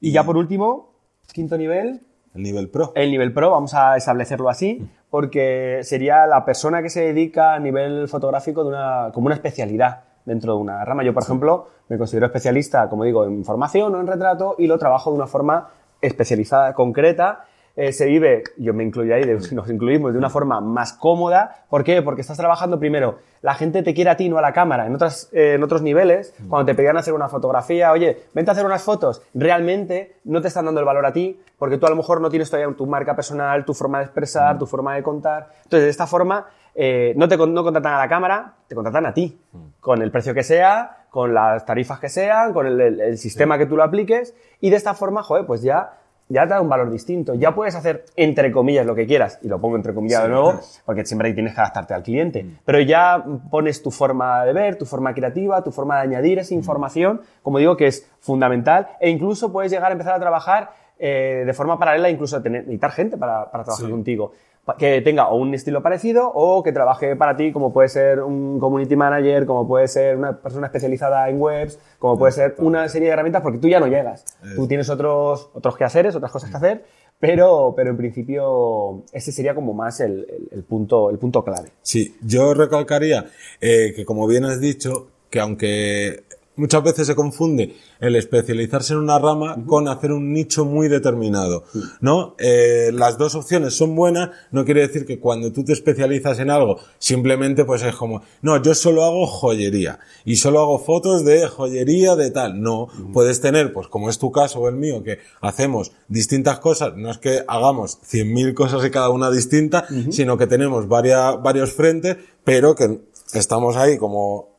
Y 0.00 0.12
ya 0.12 0.24
por 0.24 0.36
último, 0.36 0.92
quinto 1.32 1.56
nivel, 1.56 2.00
el 2.34 2.42
nivel 2.42 2.68
pro. 2.68 2.92
el 2.94 3.10
nivel 3.10 3.32
pro, 3.32 3.50
vamos 3.50 3.74
a 3.74 3.96
establecerlo 3.96 4.48
así, 4.48 4.86
porque 5.10 5.80
sería 5.82 6.26
la 6.26 6.44
persona 6.44 6.82
que 6.82 6.90
se 6.90 7.00
dedica 7.00 7.54
a 7.54 7.58
nivel 7.58 8.08
fotográfico 8.08 8.62
de 8.62 8.70
una, 8.70 9.10
como 9.12 9.26
una 9.26 9.34
especialidad 9.34 10.04
dentro 10.24 10.54
de 10.54 10.60
una 10.60 10.84
rama. 10.84 11.02
Yo, 11.02 11.12
por 11.12 11.22
ejemplo, 11.22 11.66
me 11.88 11.98
considero 11.98 12.26
especialista, 12.26 12.88
como 12.88 13.04
digo, 13.04 13.24
en 13.24 13.44
formación 13.44 13.94
o 13.94 14.00
en 14.00 14.06
retrato 14.06 14.54
y 14.58 14.66
lo 14.66 14.78
trabajo 14.78 15.10
de 15.10 15.16
una 15.16 15.26
forma 15.26 15.70
especializada, 16.00 16.72
concreta. 16.74 17.46
Eh, 17.76 17.92
se 17.92 18.06
vive, 18.06 18.42
yo 18.58 18.74
me 18.74 18.82
incluyo 18.84 19.14
ahí, 19.14 19.24
de- 19.24 19.38
nos 19.52 19.70
incluimos 19.70 20.12
de 20.12 20.18
una 20.18 20.28
forma 20.30 20.60
más 20.60 20.92
cómoda. 20.92 21.64
¿Por 21.70 21.84
qué? 21.84 22.02
Porque 22.02 22.20
estás 22.20 22.36
trabajando 22.36 22.78
primero, 22.78 23.18
la 23.42 23.54
gente 23.54 23.82
te 23.82 23.94
quiere 23.94 24.10
a 24.10 24.16
ti, 24.16 24.28
no 24.28 24.38
a 24.38 24.42
la 24.42 24.52
cámara. 24.52 24.86
En, 24.86 24.94
otras, 24.94 25.28
eh, 25.32 25.54
en 25.54 25.62
otros 25.62 25.80
niveles, 25.82 26.34
cuando 26.48 26.66
te 26.66 26.74
pedían 26.74 26.96
hacer 26.96 27.14
una 27.14 27.28
fotografía, 27.28 27.92
oye, 27.92 28.24
vente 28.34 28.50
a 28.50 28.52
hacer 28.52 28.66
unas 28.66 28.82
fotos, 28.82 29.22
realmente 29.34 30.16
no 30.24 30.40
te 30.42 30.48
están 30.48 30.64
dando 30.66 30.80
el 30.80 30.86
valor 30.86 31.06
a 31.06 31.12
ti, 31.12 31.40
porque 31.58 31.78
tú 31.78 31.86
a 31.86 31.90
lo 31.90 31.96
mejor 31.96 32.20
no 32.20 32.28
tienes 32.30 32.50
todavía 32.50 32.74
tu 32.76 32.86
marca 32.86 33.14
personal, 33.16 33.64
tu 33.64 33.72
forma 33.74 33.98
de 33.98 34.04
expresar, 34.04 34.58
tu 34.58 34.66
forma 34.66 34.94
de 34.94 35.02
contar. 35.02 35.48
Entonces, 35.64 35.84
de 35.84 35.90
esta 35.90 36.06
forma, 36.06 36.46
eh, 36.74 37.14
no 37.16 37.28
te 37.28 37.36
no 37.36 37.62
contratan 37.64 37.94
a 37.94 37.98
la 37.98 38.08
cámara, 38.08 38.54
te 38.68 38.74
contratan 38.74 39.06
a 39.06 39.14
ti, 39.14 39.40
con 39.80 40.02
el 40.02 40.10
precio 40.10 40.34
que 40.34 40.42
sea, 40.42 41.04
con 41.10 41.34
las 41.34 41.64
tarifas 41.66 41.98
que 41.98 42.08
sean, 42.08 42.52
con 42.52 42.66
el, 42.66 42.80
el- 42.80 43.00
el 43.00 43.18
sistema 43.18 43.58
que 43.58 43.66
tú 43.66 43.76
lo 43.76 43.82
apliques, 43.82 44.34
y 44.60 44.70
de 44.70 44.76
esta 44.76 44.94
forma, 44.94 45.22
joder, 45.22 45.46
pues 45.46 45.62
ya 45.62 45.94
ya 46.30 46.44
te 46.44 46.54
da 46.54 46.60
un 46.62 46.68
valor 46.68 46.90
distinto. 46.90 47.34
Ya 47.34 47.54
puedes 47.54 47.74
hacer, 47.74 48.06
entre 48.16 48.50
comillas, 48.50 48.86
lo 48.86 48.94
que 48.94 49.06
quieras, 49.06 49.38
y 49.42 49.48
lo 49.48 49.60
pongo 49.60 49.76
entre 49.76 49.92
comillas 49.92 50.22
de 50.22 50.28
nuevo, 50.30 50.60
porque 50.86 51.04
siempre 51.04 51.32
tienes 51.34 51.54
que 51.54 51.60
adaptarte 51.60 51.92
al 51.92 52.02
cliente. 52.02 52.46
Pero 52.64 52.80
ya 52.80 53.22
pones 53.50 53.82
tu 53.82 53.90
forma 53.90 54.44
de 54.44 54.52
ver, 54.52 54.76
tu 54.76 54.86
forma 54.86 55.12
creativa, 55.12 55.62
tu 55.62 55.70
forma 55.72 55.96
de 55.96 56.02
añadir 56.02 56.38
esa 56.38 56.54
información, 56.54 57.20
como 57.42 57.58
digo, 57.58 57.76
que 57.76 57.88
es 57.88 58.08
fundamental, 58.20 58.88
e 59.00 59.10
incluso 59.10 59.52
puedes 59.52 59.70
llegar 59.70 59.90
a 59.90 59.92
empezar 59.92 60.14
a 60.14 60.20
trabajar 60.20 60.70
eh, 61.02 61.44
de 61.46 61.52
forma 61.54 61.78
paralela, 61.78 62.10
incluso 62.10 62.36
a 62.36 62.42
tener, 62.42 62.60
necesitar 62.62 62.92
gente 62.92 63.16
para, 63.16 63.50
para 63.50 63.64
trabajar 63.64 63.86
Sí. 63.86 63.90
contigo. 63.90 64.32
Que 64.78 65.00
tenga 65.00 65.28
o 65.30 65.36
un 65.36 65.52
estilo 65.54 65.82
parecido 65.82 66.30
o 66.32 66.62
que 66.62 66.70
trabaje 66.72 67.16
para 67.16 67.36
ti, 67.36 67.50
como 67.50 67.72
puede 67.72 67.88
ser 67.88 68.20
un 68.20 68.60
community 68.60 68.94
manager, 68.94 69.44
como 69.46 69.66
puede 69.66 69.88
ser 69.88 70.16
una 70.16 70.38
persona 70.40 70.66
especializada 70.66 71.28
en 71.28 71.40
webs, 71.40 71.78
como 71.98 72.16
puede 72.18 72.32
ser 72.32 72.54
una 72.58 72.88
serie 72.88 73.08
de 73.08 73.14
herramientas, 73.14 73.42
porque 73.42 73.58
tú 73.58 73.68
ya 73.68 73.80
no 73.80 73.88
llegas. 73.88 74.24
Tú 74.54 74.68
tienes 74.68 74.88
otros, 74.88 75.50
otros 75.54 75.76
quehaceres, 75.76 76.14
otras 76.14 76.30
cosas 76.30 76.50
que 76.50 76.56
hacer, 76.56 76.84
pero, 77.18 77.72
pero 77.76 77.90
en 77.90 77.96
principio 77.96 79.02
ese 79.12 79.32
sería 79.32 79.54
como 79.56 79.72
más 79.74 79.98
el, 80.00 80.26
el- 80.30 80.48
el 80.52 80.62
punto, 80.62 81.10
el 81.10 81.18
punto 81.18 81.42
clave. 81.42 81.70
Sí, 81.82 82.16
yo 82.22 82.54
recalcaría 82.54 83.26
eh, 83.60 83.92
que 83.96 84.04
como 84.04 84.26
bien 84.28 84.44
has 84.44 84.60
dicho, 84.60 85.08
que 85.30 85.40
aunque 85.40 86.22
muchas 86.60 86.82
veces 86.82 87.06
se 87.06 87.14
confunde 87.14 87.74
el 87.98 88.14
especializarse 88.16 88.92
en 88.92 89.00
una 89.00 89.18
rama 89.18 89.56
con 89.66 89.88
hacer 89.88 90.12
un 90.12 90.32
nicho 90.32 90.64
muy 90.64 90.88
determinado, 90.88 91.64
¿no? 92.00 92.34
Eh, 92.38 92.90
las 92.92 93.16
dos 93.16 93.34
opciones 93.34 93.74
son 93.74 93.96
buenas, 93.96 94.30
no 94.50 94.64
quiere 94.64 94.82
decir 94.82 95.06
que 95.06 95.18
cuando 95.18 95.50
tú 95.52 95.64
te 95.64 95.72
especializas 95.72 96.38
en 96.38 96.50
algo, 96.50 96.78
simplemente 96.98 97.64
pues 97.64 97.82
es 97.82 97.96
como, 97.96 98.22
no, 98.42 98.62
yo 98.62 98.74
solo 98.74 99.04
hago 99.04 99.26
joyería 99.26 99.98
y 100.24 100.36
solo 100.36 100.60
hago 100.60 100.78
fotos 100.78 101.24
de 101.24 101.48
joyería 101.48 102.14
de 102.14 102.30
tal. 102.30 102.60
No, 102.60 102.88
puedes 103.12 103.40
tener, 103.40 103.72
pues 103.72 103.88
como 103.88 104.10
es 104.10 104.18
tu 104.18 104.30
caso 104.30 104.60
o 104.60 104.68
el 104.68 104.76
mío, 104.76 105.02
que 105.02 105.18
hacemos 105.40 105.92
distintas 106.08 106.58
cosas, 106.58 106.94
no 106.96 107.10
es 107.10 107.18
que 107.18 107.42
hagamos 107.48 107.98
100.000 108.02 108.54
cosas 108.54 108.84
y 108.84 108.90
cada 108.90 109.08
una 109.08 109.30
distinta, 109.30 109.86
sino 110.10 110.36
que 110.36 110.46
tenemos 110.46 110.88
varias, 110.88 111.42
varios 111.42 111.72
frentes, 111.72 112.18
pero 112.44 112.74
que 112.74 113.00
estamos 113.32 113.76
ahí 113.76 113.96
como 113.96 114.49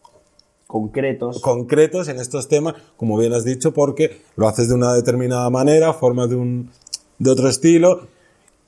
Concretos. 0.71 1.41
concretos 1.41 2.07
en 2.07 2.17
estos 2.17 2.47
temas, 2.47 2.75
como 2.95 3.17
bien 3.17 3.33
has 3.33 3.43
dicho, 3.43 3.73
porque 3.73 4.21
lo 4.37 4.47
haces 4.47 4.69
de 4.69 4.75
una 4.75 4.93
determinada 4.93 5.49
manera, 5.49 5.91
formas 5.91 6.29
de 6.29 6.37
un, 6.37 6.69
de 7.19 7.29
otro 7.29 7.49
estilo, 7.49 8.07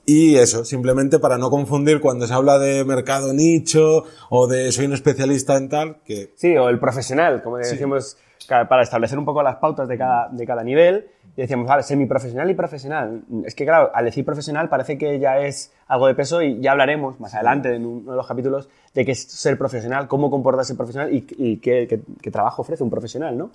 y 0.04 0.36
eso, 0.36 0.66
simplemente 0.66 1.18
para 1.18 1.38
no 1.38 1.48
confundir 1.48 2.00
cuando 2.00 2.26
se 2.26 2.34
habla 2.34 2.58
de 2.58 2.84
mercado 2.84 3.32
nicho 3.32 4.04
o 4.28 4.46
de 4.46 4.70
soy 4.70 4.84
un 4.84 4.92
especialista 4.92 5.56
en 5.56 5.70
tal, 5.70 5.96
que 6.04 6.30
Sí, 6.36 6.54
o 6.58 6.68
el 6.68 6.78
profesional, 6.78 7.42
como 7.42 7.56
decimos, 7.56 8.18
para 8.48 8.82
establecer 8.82 9.18
un 9.18 9.24
poco 9.24 9.42
las 9.42 9.56
pautas 9.56 9.88
de 9.88 9.96
cada, 9.98 10.28
de 10.28 10.46
cada 10.46 10.62
nivel. 10.62 11.06
Y 11.36 11.40
decíamos, 11.40 11.66
vale, 11.66 11.82
semiprofesional 11.82 12.48
y 12.50 12.54
profesional. 12.54 13.22
Es 13.44 13.54
que, 13.54 13.64
claro, 13.64 13.90
al 13.92 14.04
decir 14.04 14.24
profesional 14.24 14.68
parece 14.68 14.96
que 14.98 15.18
ya 15.18 15.38
es 15.38 15.72
algo 15.88 16.06
de 16.06 16.14
peso 16.14 16.40
y 16.42 16.60
ya 16.60 16.72
hablaremos 16.72 17.18
más 17.20 17.34
adelante 17.34 17.74
en 17.74 17.84
uno 17.86 18.10
de 18.12 18.16
los 18.16 18.26
capítulos 18.26 18.68
de 18.94 19.04
qué 19.04 19.12
es 19.12 19.22
ser 19.24 19.58
profesional, 19.58 20.06
cómo 20.06 20.30
comportarse 20.30 20.74
profesional 20.76 21.12
y, 21.12 21.26
y 21.36 21.56
qué, 21.56 21.86
qué- 21.88 22.00
qué 22.22 22.30
trabajo 22.30 22.62
ofrece 22.62 22.84
un 22.84 22.90
profesional, 22.90 23.36
¿no? 23.36 23.50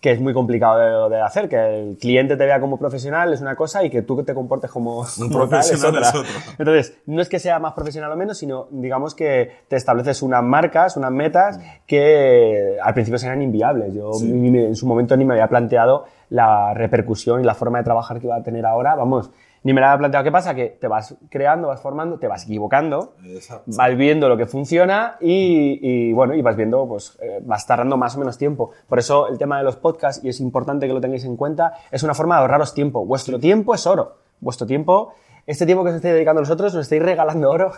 Que 0.00 0.12
es 0.12 0.20
muy 0.20 0.32
complicado 0.32 1.08
de, 1.10 1.14
de 1.16 1.20
hacer, 1.22 1.48
que 1.48 1.56
el 1.56 1.98
cliente 1.98 2.36
te 2.36 2.46
vea 2.46 2.58
como 2.58 2.78
profesional 2.78 3.32
es 3.34 3.40
una 3.42 3.54
cosa 3.54 3.84
y 3.84 3.90
que 3.90 4.00
tú 4.00 4.22
te 4.24 4.32
comportes 4.34 4.70
como, 4.70 5.00
Un 5.00 5.28
como 5.30 5.40
tal 5.40 5.48
profesional 5.60 5.88
otra. 5.96 6.08
es 6.08 6.14
otro. 6.14 6.30
Entonces, 6.58 6.98
no 7.06 7.20
es 7.20 7.28
que 7.28 7.38
sea 7.38 7.58
más 7.58 7.74
profesional 7.74 8.10
o 8.10 8.16
menos, 8.16 8.38
sino 8.38 8.66
digamos 8.70 9.14
que 9.14 9.50
te 9.68 9.76
estableces 9.76 10.22
unas 10.22 10.42
marcas, 10.42 10.96
unas 10.96 11.10
metas 11.12 11.60
que 11.86 12.76
al 12.82 12.94
principio 12.94 13.18
serán 13.18 13.42
inviables. 13.42 13.92
Yo 13.92 14.10
ni 14.22 14.50
me- 14.50 14.66
en 14.66 14.76
su 14.76 14.86
momento 14.86 15.16
ni 15.16 15.24
me 15.24 15.34
había 15.34 15.48
planteado 15.48 16.04
la 16.30 16.72
repercusión 16.74 17.40
y 17.40 17.44
la 17.44 17.54
forma 17.54 17.78
de 17.78 17.84
trabajar 17.84 18.20
que 18.20 18.26
iba 18.26 18.36
a 18.36 18.42
tener 18.42 18.64
ahora, 18.64 18.94
vamos, 18.94 19.30
ni 19.62 19.72
me 19.72 19.80
la 19.80 19.92
había 19.92 19.98
planteado. 19.98 20.24
¿Qué 20.24 20.32
pasa? 20.32 20.54
Que 20.54 20.76
te 20.80 20.88
vas 20.88 21.16
creando, 21.28 21.68
vas 21.68 21.80
formando, 21.80 22.18
te 22.18 22.26
vas 22.26 22.44
equivocando, 22.44 23.14
Exacto. 23.24 23.70
vas 23.76 23.96
viendo 23.96 24.28
lo 24.28 24.36
que 24.36 24.46
funciona 24.46 25.16
y, 25.20 25.78
y, 25.82 26.12
bueno, 26.12 26.34
y 26.34 26.42
vas 26.42 26.56
viendo, 26.56 26.86
pues 26.88 27.18
eh, 27.20 27.40
vas 27.42 27.66
tardando 27.66 27.96
más 27.96 28.16
o 28.16 28.18
menos 28.18 28.38
tiempo. 28.38 28.70
Por 28.88 28.98
eso 28.98 29.28
el 29.28 29.38
tema 29.38 29.58
de 29.58 29.64
los 29.64 29.76
podcasts, 29.76 30.24
y 30.24 30.28
es 30.28 30.40
importante 30.40 30.86
que 30.86 30.92
lo 30.92 31.00
tengáis 31.00 31.24
en 31.24 31.36
cuenta, 31.36 31.74
es 31.90 32.02
una 32.02 32.14
forma 32.14 32.36
de 32.36 32.42
ahorraros 32.42 32.74
tiempo. 32.74 33.04
Vuestro 33.04 33.38
tiempo 33.38 33.74
es 33.74 33.86
oro. 33.86 34.16
Vuestro 34.40 34.66
tiempo, 34.66 35.12
este 35.46 35.66
tiempo 35.66 35.84
que 35.84 35.90
os 35.90 35.96
estáis 35.96 36.14
dedicando 36.14 36.40
a 36.40 36.42
nosotros, 36.42 36.74
nos 36.74 36.84
estáis 36.84 37.02
regalando 37.02 37.50
oro. 37.50 37.72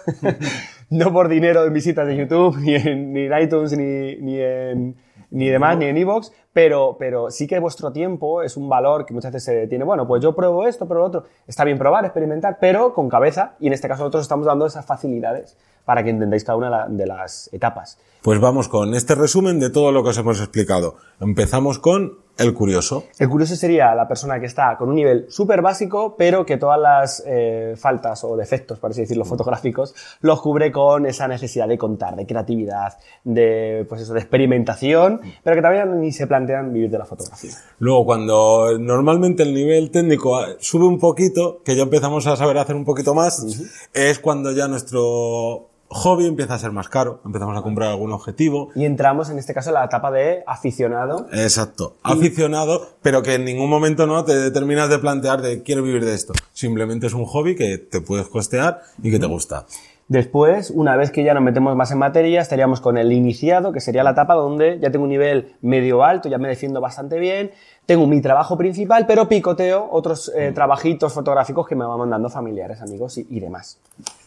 no 0.90 1.12
por 1.12 1.28
dinero 1.28 1.64
en 1.64 1.72
visitas 1.72 2.06
de 2.06 2.16
YouTube, 2.16 2.56
ni 2.58 2.74
en, 2.76 3.12
ni 3.12 3.22
en 3.22 3.38
iTunes, 3.40 3.76
ni, 3.76 4.16
ni 4.16 4.38
en 4.40 4.96
ni 5.32 5.48
demás, 5.48 5.78
ni 5.78 5.86
en 5.86 5.96
iVoox, 5.96 6.30
pero, 6.52 6.97
pero 6.99 7.30
sí 7.30 7.47
que 7.47 7.59
vuestro 7.59 7.92
tiempo 7.92 8.42
es 8.42 8.56
un 8.56 8.68
valor 8.68 9.06
que 9.06 9.14
muchas 9.14 9.32
veces 9.32 9.44
se 9.44 9.66
tiene. 9.68 9.85
Bueno, 9.85 10.06
pues 10.06 10.23
yo 10.23 10.35
pruebo 10.35 10.66
esto, 10.66 10.87
pruebo 10.87 11.04
lo 11.04 11.09
otro. 11.09 11.25
Está 11.47 11.64
bien 11.64 11.78
probar, 11.78 12.04
experimentar, 12.04 12.59
pero 12.61 12.92
con 12.92 13.09
cabeza, 13.09 13.54
y 13.59 13.66
en 13.68 13.73
este 13.73 13.88
caso 13.88 14.02
nosotros 14.02 14.23
estamos 14.23 14.47
dando 14.47 14.66
esas 14.66 14.85
facilidades 14.85 15.56
para 15.85 16.04
que 16.04 16.11
entendáis 16.11 16.44
cada 16.44 16.56
una 16.56 16.87
de 16.88 17.06
las 17.06 17.49
etapas. 17.52 17.99
Pues 18.23 18.40
vamos 18.40 18.68
con 18.68 18.94
este 18.94 19.14
resumen 19.14 19.59
de 19.59 19.71
todo 19.71 19.90
lo 19.90 20.02
que 20.04 20.11
os 20.11 20.18
hemos 20.18 20.38
explicado. 20.38 20.97
Empezamos 21.21 21.78
con 21.78 22.18
el 22.38 22.54
curioso. 22.54 23.04
El 23.18 23.28
curioso 23.28 23.56
sería 23.56 23.94
la 23.94 24.08
persona 24.08 24.40
que 24.40 24.46
está 24.46 24.76
con 24.76 24.88
un 24.88 24.94
nivel 24.94 25.26
súper 25.28 25.62
básico, 25.62 26.16
pero 26.16 26.46
que 26.46 26.56
todas 26.56 26.80
las 26.80 27.22
eh, 27.26 27.74
faltas 27.76 28.24
o 28.24 28.36
defectos, 28.36 28.78
por 28.78 28.90
así 28.90 29.02
decirlo, 29.02 29.24
fotográficos, 29.24 29.94
los 30.20 30.40
cubre 30.40 30.72
con 30.72 31.06
esa 31.06 31.28
necesidad 31.28 31.68
de 31.68 31.78
contar, 31.78 32.16
de 32.16 32.26
creatividad, 32.26 32.98
de, 33.24 33.86
pues 33.88 34.02
eso, 34.02 34.14
de 34.14 34.20
experimentación, 34.20 35.20
pero 35.44 35.56
que 35.56 35.62
también 35.62 36.00
ni 36.00 36.12
se 36.12 36.26
plantean 36.26 36.72
vivir 36.72 36.90
de 36.90 36.98
la 36.98 37.04
fotografía. 37.04 37.52
Luego, 37.78 38.04
cuando 38.04 38.78
normalmente 38.78 39.42
el 39.42 39.54
nivel 39.54 39.90
técnico 39.90 40.38
ah, 40.38 40.48
sube 40.58 40.86
un 40.86 40.98
poquito, 40.98 41.62
que 41.64 41.76
ya 41.76 41.82
empezamos 41.82 42.26
a 42.26 42.36
saber 42.36 42.58
hacer 42.58 42.76
un 42.76 42.84
poquito 42.84 43.14
más, 43.14 43.44
es 43.92 44.18
cuando 44.18 44.52
ya 44.52 44.68
nuestro 44.68 45.71
hobby 45.92 46.26
empieza 46.26 46.54
a 46.54 46.58
ser 46.58 46.72
más 46.72 46.88
caro, 46.88 47.20
empezamos 47.25 47.56
a 47.56 47.62
comprar 47.62 47.90
algún 47.90 48.12
objetivo. 48.12 48.70
Y 48.75 48.84
entramos 48.84 49.30
en 49.30 49.38
este 49.38 49.54
caso 49.54 49.70
en 49.70 49.75
la 49.75 49.84
etapa 49.84 50.11
de 50.11 50.42
aficionado. 50.46 51.26
Exacto, 51.32 51.96
aficionado, 52.02 52.88
pero 53.02 53.22
que 53.22 53.34
en 53.34 53.44
ningún 53.44 53.70
momento 53.70 54.06
no 54.06 54.25
te 54.25 54.50
terminas 54.50 54.88
de 54.88 54.99
plantear 54.99 55.42
de 55.42 55.62
quiero 55.62 55.82
vivir 55.82 56.04
de 56.04 56.14
esto. 56.14 56.32
Simplemente 56.52 57.06
es 57.06 57.12
un 57.12 57.25
hobby 57.25 57.54
que 57.56 57.78
te 57.78 58.00
puedes 58.00 58.28
costear 58.28 58.82
y 59.02 59.11
que 59.11 59.18
te 59.18 59.26
gusta. 59.26 59.66
Después, 60.12 60.69
una 60.69 60.95
vez 60.95 61.11
que 61.11 61.25
ya 61.25 61.33
nos 61.33 61.42
metemos 61.42 61.75
más 61.75 61.90
en 61.90 61.97
materia, 61.97 62.42
estaríamos 62.42 62.83
con 62.83 62.99
el 62.99 63.11
iniciado, 63.12 63.73
que 63.73 63.81
sería 63.81 64.02
la 64.02 64.11
etapa 64.11 64.35
donde 64.35 64.78
ya 64.78 64.90
tengo 64.90 65.04
un 65.04 65.09
nivel 65.09 65.54
medio 65.62 66.04
alto, 66.04 66.28
ya 66.28 66.37
me 66.37 66.49
defiendo 66.49 66.83
bastante 66.83 67.19
bien, 67.19 67.50
tengo 67.87 68.07
mi 68.07 68.21
trabajo 68.21 68.59
principal, 68.59 69.07
pero 69.07 69.26
picoteo 69.26 69.88
otros 69.90 70.31
eh, 70.37 70.52
trabajitos 70.54 71.14
fotográficos 71.14 71.66
que 71.66 71.76
me 71.76 71.87
van 71.87 71.99
mandando 71.99 72.28
familiares, 72.28 72.83
amigos 72.83 73.16
y, 73.16 73.26
y 73.31 73.40
demás. 73.40 73.81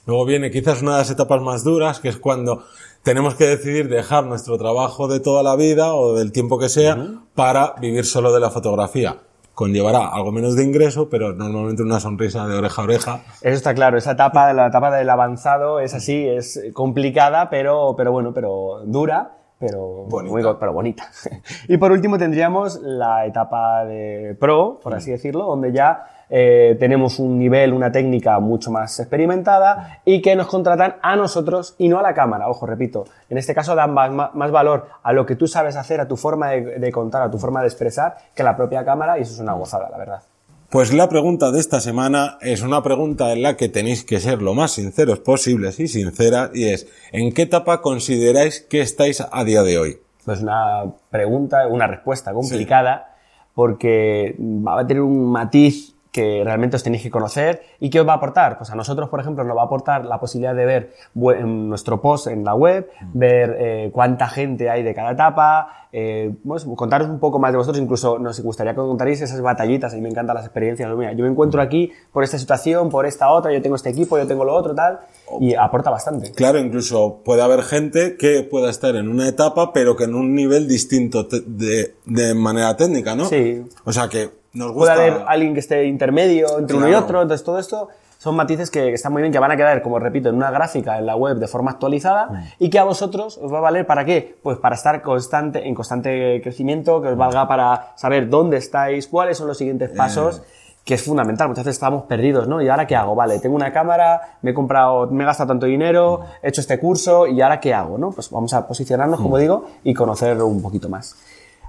Luego 0.08 0.25
viene 0.25 0.50
quizás 0.50 0.82
una 0.82 0.94
de 0.94 0.98
las 0.98 1.12
etapas 1.12 1.39
más 1.44 1.63
duras, 1.63 2.00
que 2.00 2.10
es 2.10 2.18
cuando 2.18 2.63
tenemos 3.04 3.36
que 3.36 3.46
decidir 3.46 3.88
dejar 3.88 4.25
nuestro 4.25 4.58
trabajo 4.58 5.08
de 5.08 5.20
toda 5.20 5.44
la 5.44 5.56
vida 5.56 5.94
o 5.94 6.15
del 6.15 6.32
tiempo 6.32 6.58
que 6.58 6.68
sea 6.68 6.98
para 7.36 7.75
vivir 7.80 8.06
solo 8.06 8.34
de 8.34 8.39
la 8.39 8.50
fotografía. 8.50 9.18
Conllevará 9.55 10.09
algo 10.09 10.31
menos 10.31 10.55
de 10.55 10.63
ingreso, 10.63 11.09
pero 11.09 11.33
normalmente 11.33 11.81
una 11.81 12.00
sonrisa 12.00 12.45
de 12.45 12.57
oreja 12.57 12.81
a 12.81 12.85
oreja. 12.85 13.19
Eso 13.41 13.55
está 13.55 13.74
claro, 13.74 13.97
esa 13.97 14.12
etapa, 14.12 14.53
la 14.53 14.67
etapa 14.67 14.91
del 14.95 15.09
avanzado 15.09 15.79
es 15.79 15.93
así, 15.93 16.27
es 16.27 16.62
complicada, 16.74 17.50
pero, 17.50 17.95
pero 17.97 18.12
bueno, 18.12 18.33
pero 18.33 18.81
dura, 18.85 19.38
pero 19.57 20.05
Bonita. 20.09 20.31
muy 20.31 20.55
pero 20.59 20.74
bonita. 20.74 21.09
y 21.67 21.77
por 21.77 21.91
último 21.91 22.17
tendríamos 22.17 22.79
la 22.81 23.25
etapa 23.25 23.85
de 23.85 24.35
pro, 24.39 24.79
por 24.83 24.93
así 24.93 25.12
decirlo, 25.12 25.45
donde 25.45 25.71
ya 25.71 26.03
eh, 26.29 26.75
tenemos 26.79 27.20
un 27.20 27.38
nivel, 27.38 27.74
una 27.74 27.91
técnica 27.91 28.39
mucho 28.39 28.72
más 28.72 29.00
experimentada 29.00 30.00
y 30.05 30.22
que 30.22 30.36
nos 30.36 30.48
contratan 30.48 30.96
a 31.01 31.15
nosotros 31.15 31.75
y 31.77 31.88
no 31.88 32.00
a 32.00 32.01
la 32.01 32.13
cámara. 32.13 32.50
Ojo, 32.50 32.65
repito, 32.65 33.05
en 33.29 33.38
este 33.38 33.53
caso 33.53 33.75
dan 33.75 33.94
más, 33.94 34.12
más- 34.12 34.51
valor 34.51 34.88
a 35.03 35.13
lo 35.13 35.25
que 35.25 35.36
tú 35.36 35.48
sabes 35.48 35.75
hacer, 35.75 36.00
a 36.00 36.08
tu 36.08 36.17
forma 36.17 36.50
de, 36.50 36.79
de 36.79 36.91
contar, 36.91 37.22
a 37.22 37.32
tu 37.32 37.38
forma 37.38 37.62
de 37.62 37.67
expresar, 37.67 38.17
que 38.36 38.41
a 38.41 38.46
la 38.46 38.55
propia 38.55 38.84
cámara 38.86 39.17
y 39.20 39.22
eso 39.22 39.34
es 39.34 39.39
una 39.39 39.53
gozada, 39.53 39.89
la 39.89 39.98
verdad. 39.98 40.22
Pues 40.70 40.94
la 40.94 41.08
pregunta 41.08 41.51
de 41.51 41.60
esta 41.60 41.79
semana 41.79 42.38
es 42.41 42.62
una 42.62 42.82
pregunta 42.82 43.32
en 43.32 43.44
la 43.44 43.55
que 43.55 43.70
tenéis 43.70 44.03
que 44.03 44.20
ser 44.20 44.41
lo 44.41 44.53
más 44.55 44.72
sinceros 44.72 45.20
posibles 45.20 45.79
y 45.79 45.88
sinceras 45.88 46.50
y 46.53 46.65
es 46.70 46.88
¿en 47.12 47.32
qué 47.34 47.44
etapa 47.44 47.82
consideráis 47.82 48.62
que 48.62 48.82
estáis 48.82 49.24
a 49.32 49.44
día 49.44 49.62
de 49.63 49.77
hoy? 49.77 49.98
Pues 50.25 50.41
una 50.41 50.84
pregunta, 51.12 51.67
una 51.67 51.86
respuesta 51.88 52.34
complicada, 52.34 53.15
porque 53.53 54.36
va 54.39 54.79
a 54.82 54.88
tener 54.88 55.01
un 55.01 55.32
matiz 55.32 55.94
que 56.15 56.43
realmente 56.45 56.77
os 56.77 56.84
tenéis 56.84 57.03
que 57.03 57.12
conocer 57.12 57.62
y 57.77 57.89
qué 57.89 58.00
os 58.00 58.07
va 58.07 58.13
a 58.13 58.15
aportar. 58.15 58.57
Pues 58.57 58.69
a 58.69 58.75
nosotros, 58.75 59.10
por 59.10 59.19
ejemplo, 59.19 59.43
nos 59.43 59.57
va 59.57 59.63
a 59.63 59.65
aportar 59.65 60.05
la 60.05 60.17
posibilidad 60.17 60.55
de 60.55 60.65
ver 60.65 60.93
en 61.38 61.67
nuestro 61.67 62.00
post 62.00 62.27
en 62.27 62.45
la 62.45 62.55
web, 62.55 62.89
ver 63.13 63.57
eh, 63.60 63.89
cuánta 63.91 64.29
gente 64.29 64.69
hay 64.69 64.81
de 64.81 64.95
cada 64.95 65.12
etapa, 65.12 65.89
eh, 65.91 66.34
pues, 66.48 66.65
contaros 66.77 67.10
un 67.10 67.19
poco 67.19 67.38
más 67.38 67.51
de 67.51 67.57
vosotros, 67.57 67.84
incluso 67.84 68.17
nos 68.17 68.39
gustaría 68.39 68.72
que 68.72 68.77
contarais 68.77 69.19
esas 69.19 69.41
batallitas, 69.41 69.91
a 69.91 69.98
mí 69.98 70.01
me 70.01 70.07
encantan 70.07 70.36
las 70.38 70.45
experiencias. 70.45 70.89
Mira, 70.95 71.12
yo 71.12 71.25
me 71.25 71.31
encuentro 71.31 71.62
aquí 71.62 71.91
por 72.13 72.24
esta 72.24 72.39
situación, 72.39 72.89
por 72.89 73.05
esta 73.05 73.29
otra, 73.29 73.51
yo 73.51 73.62
tengo 73.62 73.75
este 73.75 73.89
equipo, 73.89 74.17
yo 74.17 74.25
tengo 74.25 74.45
lo 74.45 74.53
otro, 74.53 74.74
tal, 74.74 75.01
y 75.41 75.53
aporta 75.53 75.89
bastante. 75.89 76.31
Claro, 76.31 76.60
incluso 76.60 77.19
puede 77.25 77.41
haber 77.41 77.62
gente 77.62 78.15
que 78.15 78.43
pueda 78.43 78.69
estar 78.69 78.95
en 78.95 79.10
una 79.10 79.27
etapa, 79.27 79.74
pero 79.74 79.98
que 79.98 80.05
en 80.05 80.15
un 80.15 80.34
nivel 80.34 80.69
distinto 80.69 81.27
de 81.27 82.34
manera 82.36 82.77
técnica, 82.77 83.17
¿no? 83.17 83.25
Sí. 83.25 83.65
O 83.84 83.91
sea 83.91 84.07
que 84.07 84.44
nos 84.55 84.71
puede 84.74 84.91
gusta. 84.91 84.93
haber 84.93 85.24
alguien 85.27 85.53
que 85.53 85.59
esté 85.59 85.85
intermedio 85.85 86.57
entre 86.59 86.75
uno 86.77 86.89
y 86.89 86.93
otro, 86.93 87.21
entonces 87.21 87.45
todo 87.45 87.59
esto 87.59 87.89
son 88.17 88.35
matices 88.35 88.71
que 88.71 88.91
están 88.93 89.13
muy 89.13 89.21
bien, 89.21 89.31
que 89.31 89.38
van 89.38 89.51
a 89.51 89.57
quedar, 89.57 89.81
como 89.83 90.00
repito, 90.00 90.29
en 90.29 90.35
una 90.35 90.50
gráfica 90.50 90.97
en 90.97 91.05
la 91.05 91.15
web 91.15 91.38
de 91.38 91.47
forma 91.47 91.69
actualizada 91.71 92.27
Mm. 92.27 92.35
y 92.59 92.69
que 92.71 92.79
a 92.79 92.83
vosotros 92.83 93.38
os 93.38 93.53
va 93.53 93.59
a 93.59 93.62
valer 93.62 93.85
para 93.85 94.03
qué? 94.03 94.35
Pues 94.41 94.57
para 94.57 94.75
estar 94.75 95.01
constante, 95.03 95.67
en 95.67 95.75
constante 95.75 96.39
crecimiento, 96.41 97.01
que 97.01 97.09
os 97.09 97.17
valga 97.17 97.47
para 97.47 97.93
saber 97.95 98.27
dónde 98.29 98.57
estáis, 98.57 99.07
cuáles 99.07 99.38
son 99.38 99.47
los 99.47 99.57
siguientes 99.57 99.91
Eh. 99.91 99.95
pasos, 99.95 100.41
que 100.83 100.93
es 100.95 101.03
fundamental, 101.03 101.47
muchas 101.50 101.65
veces 101.65 101.75
estamos 101.77 102.03
perdidos, 102.03 102.47
¿no? 102.47 102.62
¿Y 102.62 102.69
ahora 102.69 102.85
qué 102.88 102.95
hago? 102.95 103.15
Vale, 103.15 103.39
tengo 103.39 103.55
una 103.55 103.71
cámara, 103.74 104.38
me 104.43 104.51
he 104.51 104.53
comprado, 104.53 105.07
me 105.07 105.24
he 105.24 105.25
gastado 105.27 105.47
tanto 105.50 105.65
dinero, 105.65 106.21
he 106.43 106.50
hecho 106.50 106.62
este 106.62 106.79
curso, 106.79 107.25
¿y 107.27 107.41
ahora 107.41 107.59
qué 107.59 107.74
hago? 107.74 107.97
¿no? 107.97 108.12
Pues 108.12 108.29
vamos 108.31 108.53
a 108.53 108.67
posicionarnos, 108.67 109.19
Mm. 109.19 109.24
como 109.24 109.38
digo, 109.39 109.65
y 109.83 109.93
conocer 109.93 110.41
un 110.41 110.62
poquito 110.62 110.88
más. 110.89 111.15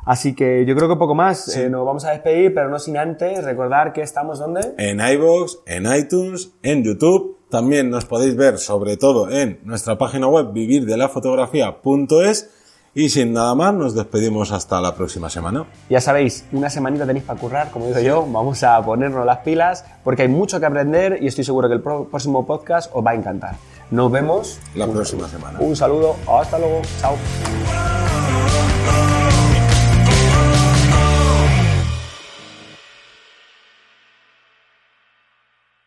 Así 0.07 0.35
que 0.35 0.65
yo 0.65 0.75
creo 0.77 0.89
que 0.89 0.97
poco 0.97 1.15
más. 1.15 1.55
Eh, 1.57 1.69
nos 1.69 1.85
vamos 1.85 2.05
a 2.05 2.13
despedir, 2.13 2.55
pero 2.55 2.71
no 2.71 2.79
sin 2.79 2.97
antes 2.97 3.45
recordar 3.45 3.93
que 3.93 4.01
estamos 4.03 4.39
donde. 4.39 4.73
en 4.79 5.01
iVoox, 5.01 5.59
en 5.67 5.93
iTunes, 5.93 6.53
en 6.63 6.85
YouTube. 6.85 7.37
También 7.51 7.91
nos 7.91 8.07
podéis 8.07 8.37
ver 8.37 8.59
sobre 8.59 8.97
todo 8.97 9.31
en 9.31 9.59
nuestra 9.65 9.99
página 9.99 10.29
web 10.29 10.53
vivirdelafotografía.es 10.53 12.51
y 12.95 13.09
sin 13.11 13.33
nada 13.33 13.55
más 13.55 13.75
nos 13.75 13.95
despedimos 13.95 14.53
hasta 14.53 14.81
la 14.81 14.95
próxima 14.95 15.29
semana. 15.29 15.67
Ya 15.91 16.01
sabéis, 16.01 16.47
una 16.53 16.71
semanita 16.71 17.05
tenéis 17.05 17.25
para 17.25 17.39
currar, 17.39 17.71
como 17.71 17.87
digo 17.89 18.01
yo. 18.01 18.27
Vamos 18.27 18.63
a 18.63 18.81
ponernos 18.83 19.27
las 19.27 19.39
pilas 19.39 19.85
porque 20.03 20.23
hay 20.23 20.29
mucho 20.29 20.59
que 20.61 20.67
aprender 20.67 21.19
y 21.21 21.27
estoy 21.27 21.45
seguro 21.45 21.69
que 21.69 21.75
el 21.75 21.83
próximo 21.83 22.47
podcast 22.47 22.91
os 22.95 23.05
va 23.05 23.11
a 23.11 23.15
encantar. 23.15 23.57
Nos 23.91 24.11
vemos. 24.11 24.59
La 24.75 24.87
próxima 24.87 25.29
semana. 25.29 25.59
Un 25.61 25.77
saludo. 25.77 26.17
Hasta 26.27 26.59
luego. 26.59 26.81
Chao. 27.01 27.17